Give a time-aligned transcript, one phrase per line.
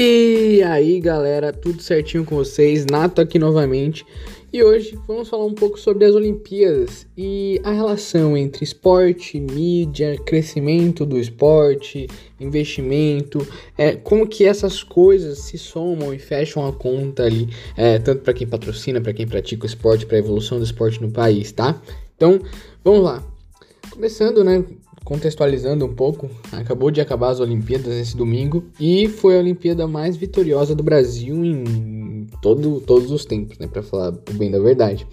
[0.00, 2.86] E aí galera, tudo certinho com vocês?
[2.88, 4.06] Nato aqui novamente
[4.52, 10.16] e hoje vamos falar um pouco sobre as Olimpíadas e a relação entre esporte, mídia,
[10.24, 12.06] crescimento do esporte,
[12.38, 13.44] investimento,
[13.76, 18.34] é, como que essas coisas se somam e fecham a conta ali, é, tanto para
[18.34, 21.82] quem patrocina, para quem pratica o esporte, para a evolução do esporte no país, tá?
[22.14, 22.38] Então
[22.84, 23.26] vamos lá.
[23.90, 24.64] Começando, né?
[25.08, 30.18] Contextualizando um pouco, acabou de acabar as Olimpíadas esse domingo e foi a Olimpíada mais
[30.18, 35.06] vitoriosa do Brasil em todo, todos os tempos, né, para falar bem da verdade.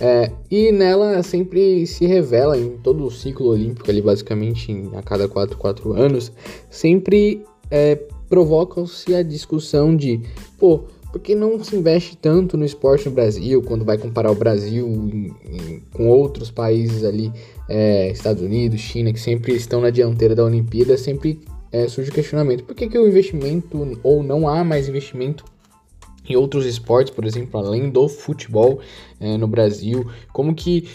[0.00, 5.02] É, e nela sempre se revela em todo o ciclo olímpico, ali basicamente em, a
[5.02, 6.32] cada 4, 4 anos,
[6.70, 10.22] sempre é, provoca-se a discussão de,
[10.58, 14.34] pô, por que não se investe tanto no esporte no Brasil, quando vai comparar o
[14.34, 17.32] Brasil em, em, com outros países ali,
[17.68, 22.12] é, Estados Unidos, China, que sempre estão na dianteira da Olimpíada, sempre é, surge o
[22.12, 25.44] questionamento, por que, que o investimento, ou não há mais investimento
[26.28, 28.80] em outros esportes, por exemplo, além do futebol
[29.20, 30.88] é, no Brasil, como que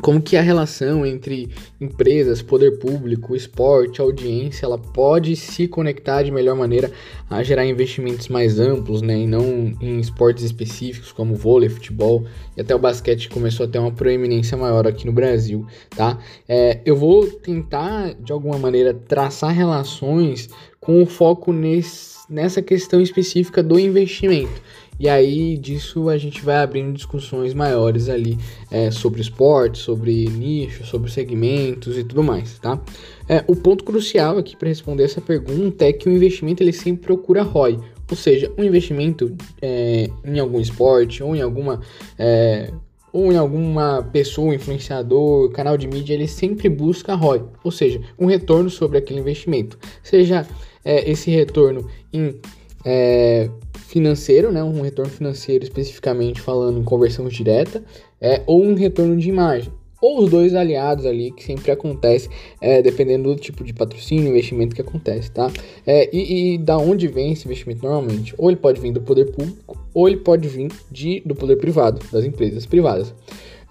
[0.00, 1.48] como que a relação entre
[1.80, 6.90] empresas, poder público, esporte, audiência, ela pode se conectar de melhor maneira
[7.28, 12.24] a gerar investimentos mais amplos, né, e não em esportes específicos como vôlei, futebol
[12.56, 15.66] e até o basquete começou a ter uma proeminência maior aqui no Brasil,
[15.96, 16.18] tá?
[16.48, 20.48] É, eu vou tentar de alguma maneira traçar relações
[20.80, 24.62] com o foco nesse, nessa questão específica do investimento.
[24.98, 28.38] E aí disso a gente vai abrindo discussões maiores ali
[28.70, 32.80] é, sobre esporte, sobre nicho, sobre segmentos e tudo mais, tá?
[33.28, 37.06] É, o ponto crucial aqui para responder essa pergunta é que o investimento ele sempre
[37.06, 37.78] procura ROI,
[38.10, 41.80] ou seja, um investimento é, em algum esporte ou em alguma
[42.18, 42.72] é,
[43.12, 48.26] ou em alguma pessoa, influenciador, canal de mídia, ele sempre busca ROI, ou seja, um
[48.26, 50.46] retorno sobre aquele investimento, seja
[50.84, 52.38] é, esse retorno em
[52.84, 53.50] é,
[53.86, 57.82] financeiro, né, um retorno financeiro especificamente falando em conversão direta,
[58.20, 62.28] é, ou um retorno de imagem, ou os dois aliados ali, que sempre acontece,
[62.60, 65.50] é, dependendo do tipo de patrocínio, investimento que acontece, tá?
[65.86, 68.34] É, e, e, da onde vem esse investimento normalmente?
[68.36, 72.00] Ou ele pode vir do poder público, ou ele pode vir de, do poder privado,
[72.12, 73.14] das empresas privadas.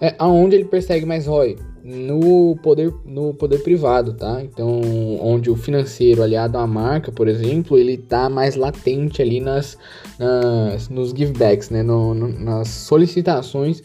[0.00, 1.56] É, aonde ele persegue mais ROI?
[1.86, 4.42] No poder, no poder privado, tá?
[4.42, 4.80] Então,
[5.20, 9.78] onde o financeiro aliado à marca, por exemplo, ele tá mais latente ali nas,
[10.18, 11.84] nas nos givebacks, né?
[11.84, 13.84] No, no, nas solicitações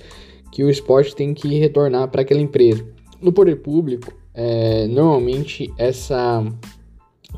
[0.51, 2.83] que o esporte tem que retornar para aquela empresa.
[3.21, 6.43] No poder público, é, normalmente essa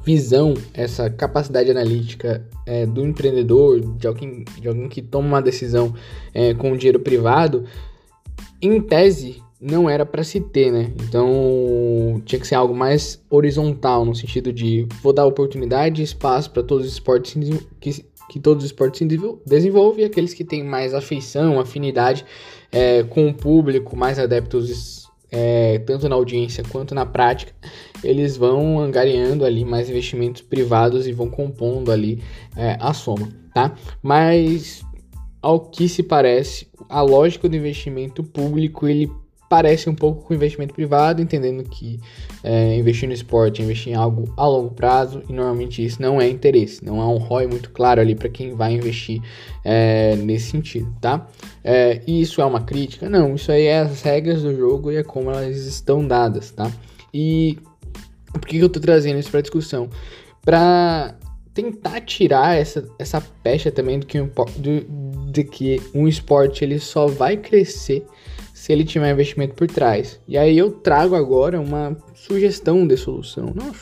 [0.06, 5.94] visão, essa capacidade analítica é, do empreendedor, de alguém, de alguém que toma uma decisão
[6.34, 7.66] é, com dinheiro privado,
[8.62, 10.92] em tese não era para se ter, né?
[11.08, 16.52] Então tinha que ser algo mais horizontal, no sentido de vou dar oportunidade e espaço
[16.52, 17.34] para todos os esportes
[17.80, 19.08] que, que todos os esportes se
[19.46, 22.26] desenvolvem aqueles que têm mais afeição, afinidade
[22.72, 27.54] é, com o público, mais adeptos é, tanto na audiência quanto na prática,
[28.04, 32.22] eles vão angariando ali mais investimentos privados e vão compondo ali
[32.56, 33.74] é, a soma, tá?
[34.02, 34.84] Mas
[35.42, 39.10] ao que se parece, a lógica do investimento público ele
[39.54, 42.00] parece um pouco com investimento privado, entendendo que
[42.44, 46.20] é, investir no esporte é investir em algo a longo prazo e normalmente isso não
[46.20, 49.22] é interesse, não há um ROI muito claro ali para quem vai investir
[49.64, 51.28] é, nesse sentido, tá?
[51.64, 53.08] É, isso é uma crítica?
[53.08, 56.72] Não, isso aí é as regras do jogo e é como elas estão dadas, tá?
[57.14, 57.60] E
[58.32, 59.88] por que eu tô trazendo isso para discussão?
[60.42, 61.14] Para
[61.54, 67.06] tentar tirar essa, essa pecha também do que, do, de que um esporte ele só
[67.06, 68.04] vai crescer
[68.64, 70.22] se ele tiver investimento por trás.
[70.26, 73.52] E aí eu trago agora uma sugestão de solução.
[73.54, 73.74] Não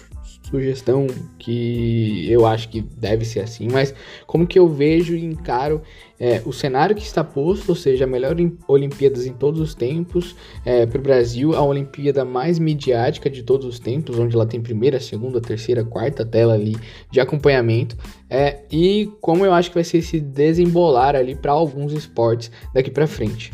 [0.41, 1.05] sugestão
[1.37, 3.93] que eu acho que deve ser assim, mas
[4.25, 5.83] como que eu vejo e encaro
[6.19, 8.35] é, o cenário que está posto, ou seja, a melhor
[8.67, 13.67] Olimpíadas em todos os tempos é, para o Brasil, a Olimpíada mais midiática de todos
[13.67, 16.75] os tempos, onde ela tem primeira, segunda, terceira, quarta tela ali
[17.11, 17.95] de acompanhamento,
[18.27, 22.89] é, e como eu acho que vai ser esse desembolar ali para alguns esportes daqui
[22.89, 23.53] para frente.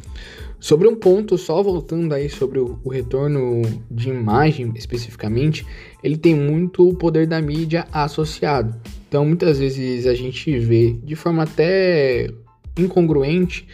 [0.60, 3.62] Sobre um ponto, só voltando aí sobre o, o, retorno
[3.92, 5.66] de imagem especificamente,
[6.04, 8.76] ele tem muito o poder da mídia associado.
[9.08, 12.32] Então, muitas vezes a gente vê de forma até
[12.76, 13.68] incongruente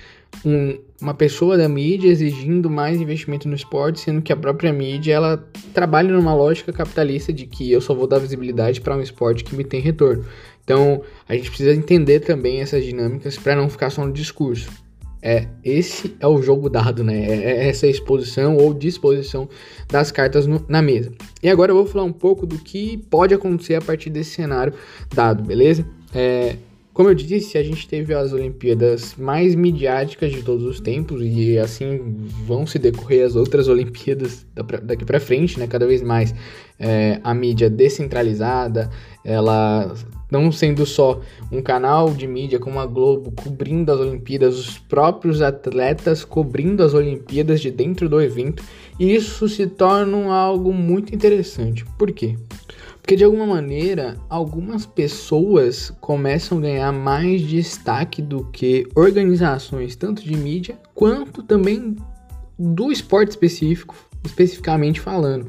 [0.45, 5.13] um, uma pessoa da mídia exigindo mais investimento no esporte, sendo que a própria mídia
[5.13, 9.43] ela trabalha numa lógica capitalista de que eu só vou dar visibilidade para um esporte
[9.43, 10.25] que me tem retorno.
[10.63, 14.82] Então, a gente precisa entender também essas dinâmicas para não ficar só no discurso.
[15.25, 17.25] É, esse é o jogo dado, né?
[17.25, 19.47] É, é essa exposição ou disposição
[19.89, 21.13] das cartas no, na mesa.
[21.41, 24.73] E agora eu vou falar um pouco do que pode acontecer a partir desse cenário
[25.15, 25.85] dado, beleza?
[26.13, 26.57] É,
[26.93, 31.57] como eu disse, a gente teve as Olimpíadas mais midiáticas de todos os tempos e
[31.57, 34.45] assim vão se decorrer as outras Olimpíadas
[34.83, 35.67] daqui para frente, né?
[35.67, 36.35] Cada vez mais
[36.77, 38.91] é, a mídia descentralizada,
[39.23, 39.95] ela
[40.33, 41.21] não sendo só
[41.51, 46.95] um canal de mídia como a Globo cobrindo as Olimpíadas, os próprios atletas cobrindo as
[46.95, 48.63] Olimpíadas de dentro do evento,
[48.99, 51.85] e isso se torna algo muito interessante.
[51.99, 52.35] Por quê?
[52.99, 60.23] Porque de alguma maneira, algumas pessoas começam a ganhar mais destaque do que organizações, tanto
[60.23, 61.95] de mídia quanto também
[62.57, 65.47] do esporte específico, especificamente falando.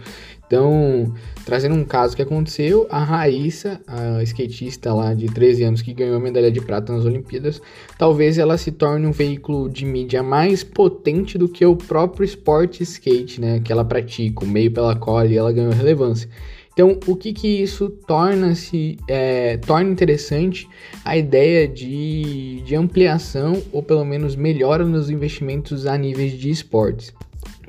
[0.55, 1.13] Então,
[1.45, 6.17] trazendo um caso que aconteceu, a Raíssa, a skatista lá de 13 anos que ganhou
[6.17, 7.61] a medalha de prata nas Olimpíadas,
[7.99, 12.85] talvez ela se torne um veículo de mídia mais potente do que o próprio esporte
[12.85, 16.31] skate, né, que ela pratica, o meio pela qual ela ganhou relevância.
[16.73, 20.69] Então, o que que isso torna-se é, torna interessante
[21.05, 27.13] a ideia de, de ampliação ou pelo menos melhora nos investimentos a níveis de esportes?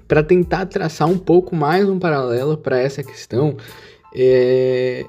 [0.08, 3.58] Para tentar traçar um pouco mais um paralelo para essa questão,
[4.14, 5.06] é,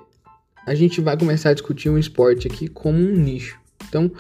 [0.66, 3.58] a gente vai começar a discutir um esporte aqui como um nicho.
[3.88, 4.10] Então,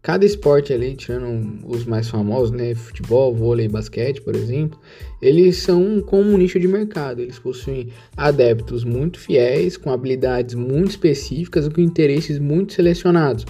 [0.00, 4.78] Cada esporte ali, tirando os mais famosos, né, futebol, vôlei, basquete, por exemplo,
[5.20, 7.20] eles são como um nicho de mercado.
[7.20, 13.44] Eles possuem adeptos muito fiéis, com habilidades muito específicas e com interesses muito selecionados,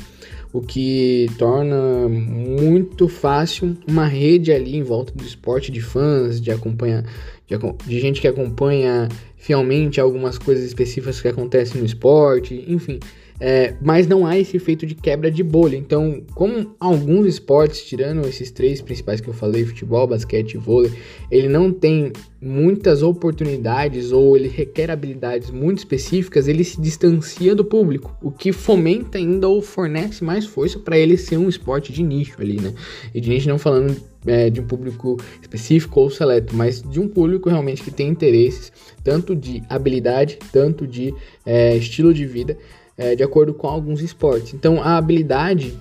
[0.53, 6.51] o que torna muito fácil uma rede ali em volta do esporte de fãs, de
[6.51, 7.05] acompanhar,
[7.47, 7.57] de,
[7.87, 12.99] de gente que acompanha fielmente algumas coisas específicas que acontecem no esporte, enfim
[13.41, 15.77] é, mas não há esse efeito de quebra de bolha.
[15.77, 20.93] Então, como alguns esportes, tirando esses três principais que eu falei, futebol, basquete e vôlei,
[21.31, 27.65] ele não tem muitas oportunidades ou ele requer habilidades muito específicas, ele se distancia do
[27.65, 32.03] público, o que fomenta ainda ou fornece mais força para ele ser um esporte de
[32.03, 32.73] nicho ali, né?
[33.13, 33.97] E de nicho não falando
[34.27, 38.73] é, de um público específico ou seleto, mas de um público realmente que tem interesses
[39.03, 41.15] tanto de habilidade, tanto de
[41.47, 42.59] é, estilo de vida,
[42.99, 44.53] é, de acordo com alguns esportes.
[44.53, 45.75] Então, a habilidade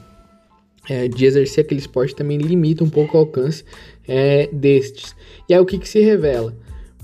[0.88, 3.66] é, de exercer aquele esporte também limita um pouco o alcance
[4.08, 5.16] é, destes.
[5.50, 6.56] E aí, o que, que se revela?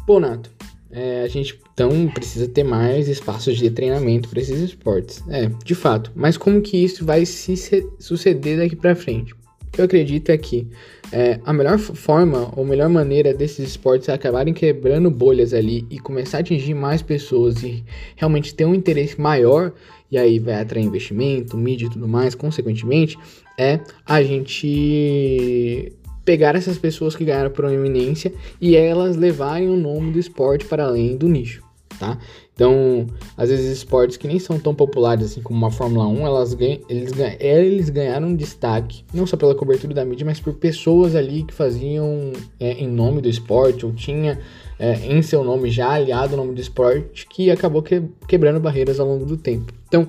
[0.05, 0.49] Pô, Nato,
[0.91, 5.23] é, a gente então precisa ter mais espaços de treinamento para esses esportes.
[5.27, 6.11] É, de fato.
[6.15, 7.55] Mas como que isso vai se
[7.97, 9.33] suceder daqui para frente?
[9.73, 10.67] Que eu acredito é que
[11.11, 16.37] é, a melhor forma ou melhor maneira desses esportes acabarem quebrando bolhas ali e começar
[16.37, 17.83] a atingir mais pessoas e
[18.15, 19.73] realmente ter um interesse maior,
[20.11, 23.17] e aí vai atrair investimento, mídia e tudo mais, consequentemente,
[23.57, 25.91] é a gente
[26.23, 28.31] pegar essas pessoas que ganharam proeminência
[28.61, 31.72] e elas levarem o nome do esporte para além do nicho
[32.03, 32.17] tá?
[32.53, 33.07] Então,
[33.37, 36.81] às vezes esportes que nem são tão populares assim como uma Fórmula 1, elas ganham,
[36.89, 41.53] eles, eles ganharam destaque, não só pela cobertura da mídia, mas por pessoas ali que
[41.53, 44.39] faziam é, em nome do esporte, ou tinha
[44.77, 48.99] é, em seu nome já aliado o nome do esporte, que acabou que, quebrando barreiras
[48.99, 49.73] ao longo do tempo.
[49.87, 50.07] Então,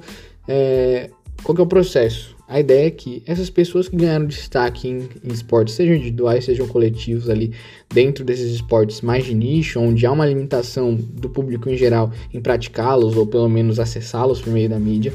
[0.49, 1.11] é,
[1.43, 2.34] qual que é o processo?
[2.47, 6.69] A ideia é que essas pessoas que ganharam destaque em, em, esportes, sejam individuais, sejam
[6.69, 7.53] coletivos ali,
[7.93, 12.41] dentro desses esportes mais de nicho, onde há uma limitação do público em geral em
[12.41, 15.13] praticá-los ou pelo menos acessá-los por meio da mídia,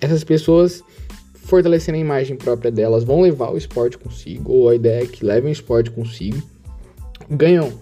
[0.00, 0.82] essas pessoas
[1.34, 5.24] fortalecendo a imagem própria delas vão levar o esporte consigo, ou a ideia é que
[5.24, 6.40] levem o esporte consigo,
[7.28, 7.72] ganham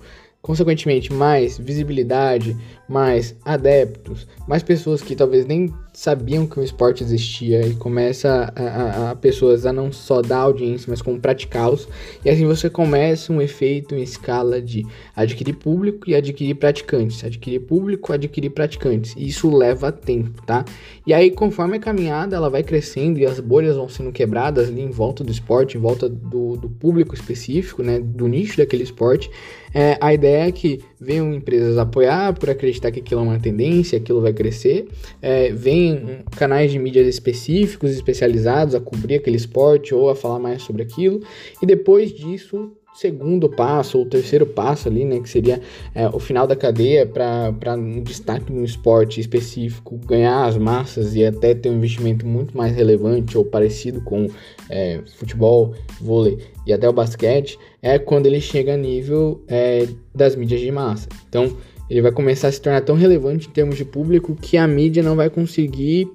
[0.40, 2.56] consequentemente mais visibilidade,
[2.88, 8.62] mais adeptos, mais pessoas que talvez nem sabiam que o esporte existia e começa a,
[8.62, 11.88] a, a, pessoas a não só dar audiência, mas como praticá-los.
[12.24, 14.86] E assim você começa um efeito em escala de
[15.16, 19.12] adquirir público e adquirir praticantes, adquirir público, adquirir praticantes.
[19.16, 20.64] E isso leva tempo, tá?
[21.04, 24.82] E aí conforme a caminhada ela vai crescendo e as bolhas vão sendo quebradas ali
[24.82, 29.28] em volta do esporte, em volta do, do público específico, né, do nicho daquele esporte,
[29.74, 33.98] é, a ideia é que venham empresas apoiar por acreditar que aquilo é uma tendência,
[33.98, 34.88] aquilo vai crescer,
[35.20, 35.87] é, vem
[36.36, 41.20] canais de mídias específicos, especializados a cobrir aquele esporte ou a falar mais sobre aquilo,
[41.62, 45.60] e depois disso segundo passo ou terceiro passo ali, né, que seria
[45.94, 51.24] é, o final da cadeia para um destaque no esporte específico, ganhar as massas e
[51.24, 54.26] até ter um investimento muito mais relevante ou parecido com
[54.68, 60.34] é, futebol, vôlei e até o basquete, é quando ele chega a nível é, das
[60.34, 61.08] mídias de massa.
[61.28, 61.56] Então,
[61.88, 65.02] ele vai começar a se tornar tão relevante em termos de público que a mídia
[65.02, 66.08] não vai conseguir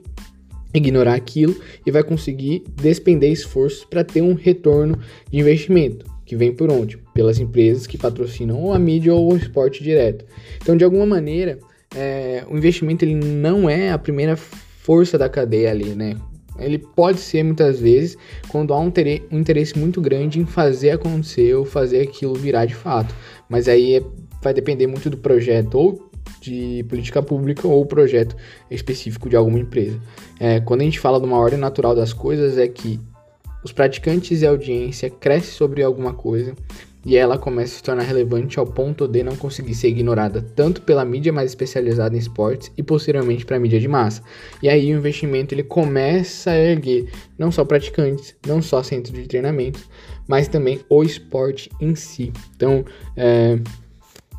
[0.73, 4.97] ignorar aquilo e vai conseguir despender esforços para ter um retorno
[5.31, 6.97] de investimento, que vem por onde?
[7.13, 10.25] Pelas empresas que patrocinam ou a mídia ou o esporte direto.
[10.61, 11.59] Então, de alguma maneira,
[11.95, 16.15] é, o investimento ele não é a primeira força da cadeia ali, né?
[16.59, 18.15] Ele pode ser muitas vezes
[18.47, 18.91] quando há um,
[19.31, 23.13] um interesse muito grande em fazer acontecer ou fazer aquilo virar de fato.
[23.49, 24.03] Mas aí é,
[24.43, 26.09] vai depender muito do projeto ou
[26.39, 28.35] de política pública ou projeto
[28.69, 29.99] específico de alguma empresa.
[30.39, 32.99] É, quando a gente fala de uma ordem natural das coisas, é que
[33.63, 36.53] os praticantes e a audiência crescem sobre alguma coisa
[37.05, 40.81] e ela começa a se tornar relevante ao ponto de não conseguir ser ignorada tanto
[40.81, 44.21] pela mídia mais especializada em esportes e posteriormente para a mídia de massa.
[44.61, 49.27] E aí o investimento ele começa a erguer não só praticantes, não só centros de
[49.27, 49.79] treinamento,
[50.27, 52.31] mas também o esporte em si.
[52.55, 52.85] Então,
[53.17, 53.59] é,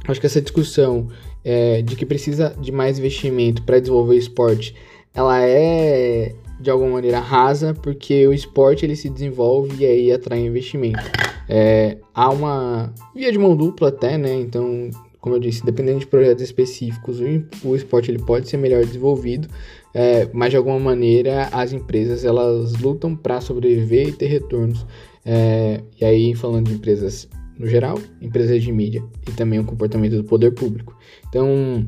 [0.06, 1.08] acho que essa discussão
[1.44, 4.74] é, de que precisa de mais investimento para desenvolver o esporte,
[5.14, 10.40] ela é de alguma maneira rasa, porque o esporte ele se desenvolve e aí atrai
[10.40, 11.02] investimento.
[11.48, 14.34] É, há uma via de mão dupla até, né?
[14.34, 18.84] Então, como eu disse, dependendo de projetos específicos, o, o esporte ele pode ser melhor
[18.84, 19.48] desenvolvido,
[19.92, 24.86] é, mas de alguma maneira as empresas elas lutam para sobreviver e ter retornos.
[25.24, 30.16] É, e aí, falando de empresas no geral, empresas de mídia e também o comportamento
[30.16, 30.96] do poder público.
[31.28, 31.84] Então,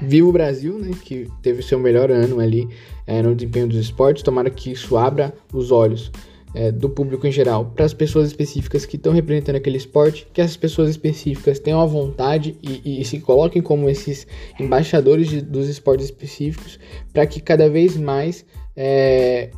[0.00, 2.68] viva o Brasil, né, que teve seu melhor ano ali
[3.06, 4.22] é, no desempenho dos esportes.
[4.22, 6.10] Tomara que isso abra os olhos
[6.54, 10.40] é, do público em geral para as pessoas específicas que estão representando aquele esporte, que
[10.40, 14.26] essas pessoas específicas tenham a vontade e, e se coloquem como esses
[14.58, 16.78] embaixadores de, dos esportes específicos,
[17.12, 18.44] para que cada vez mais
[18.76, 19.50] é,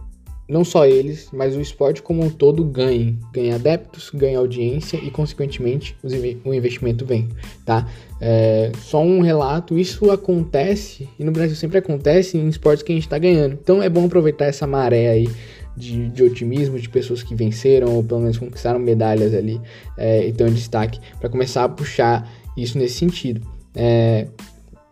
[0.51, 5.09] não só eles, mas o esporte como um todo ganhe, ganhe adeptos, ganhe audiência e,
[5.11, 5.97] consequentemente,
[6.45, 7.29] o investimento vem,
[7.65, 7.89] tá?
[8.21, 12.95] É, só um relato, isso acontece, e no Brasil sempre acontece em esportes que a
[12.95, 13.57] gente está ganhando.
[13.63, 15.31] Então é bom aproveitar essa maré aí
[15.77, 19.61] de, de, otimismo de pessoas que venceram ou pelo menos conquistaram medalhas ali
[19.97, 23.41] é, e estão em destaque para começar a puxar isso nesse sentido.
[23.75, 24.27] É,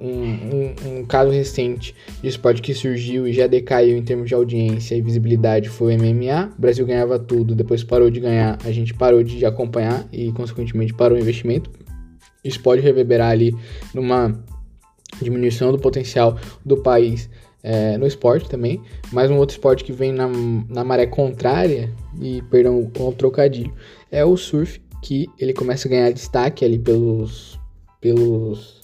[0.00, 4.34] um, um, um, caso recente de esporte que surgiu e já decaiu em termos de
[4.34, 6.52] audiência e visibilidade foi o MMA.
[6.56, 10.94] O Brasil ganhava tudo, depois parou de ganhar, a gente parou de acompanhar e, consequentemente,
[10.94, 11.70] parou o investimento.
[12.44, 13.54] Isso pode reverberar ali
[13.92, 14.38] numa
[15.20, 17.28] diminuição do potencial do país
[17.62, 18.80] é, no esporte também,
[19.12, 20.28] mas um outro esporte que vem na,
[20.68, 23.72] na maré contrária, e perdão o trocadilho,
[24.10, 27.58] é o surf, que ele começa a ganhar destaque ali pelos,
[28.00, 28.77] pelos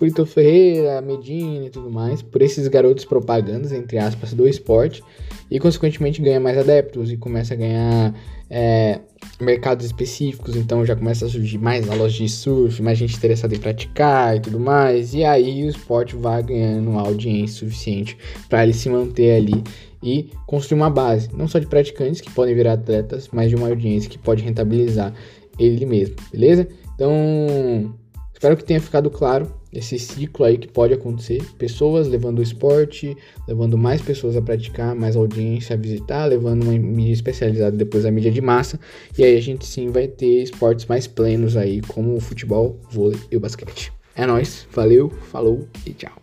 [0.00, 5.04] por Ito Ferreira, Medina e tudo mais, por esses garotos propagandas, entre aspas, do esporte,
[5.50, 8.14] e consequentemente ganha mais adeptos e começa a ganhar
[8.48, 8.98] é,
[9.38, 13.58] mercados específicos, então já começa a surgir mais aulas de surf, mais gente interessada em
[13.58, 18.16] praticar e tudo mais, e aí o esporte vai ganhando audiência suficiente
[18.48, 19.62] para ele se manter ali
[20.02, 23.68] e construir uma base, não só de praticantes que podem virar atletas, mas de uma
[23.68, 25.12] audiência que pode rentabilizar
[25.58, 26.66] ele mesmo, beleza?
[26.94, 27.94] Então,
[28.40, 33.14] espero que tenha ficado claro esse ciclo aí que pode acontecer, pessoas levando o esporte,
[33.46, 38.10] levando mais pessoas a praticar, mais audiência a visitar, levando uma mídia especializada depois a
[38.10, 38.80] mídia de massa,
[39.16, 43.20] e aí a gente sim vai ter esportes mais plenos aí, como o futebol, vôlei
[43.30, 43.92] e o basquete.
[44.16, 46.19] É nóis, valeu, falou e tchau.